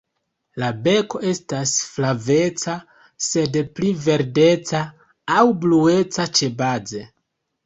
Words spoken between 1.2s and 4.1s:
estas flaveca, sed pli